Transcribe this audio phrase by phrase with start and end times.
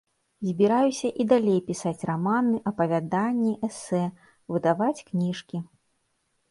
[0.49, 4.01] Збіраюся і далей пісаць раманы, апавяданні, эсэ,
[4.57, 5.57] выдаваць кніжкі.